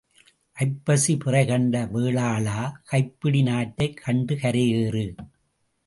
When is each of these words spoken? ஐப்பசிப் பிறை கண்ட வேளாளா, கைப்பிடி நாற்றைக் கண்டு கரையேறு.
ஐப்பசிப் 0.59 1.19
பிறை 1.19 1.45
கண்ட 1.45 1.85
வேளாளா, 1.85 2.71
கைப்பிடி 2.83 3.41
நாற்றைக் 3.41 4.01
கண்டு 4.03 4.35
கரையேறு. 4.35 5.15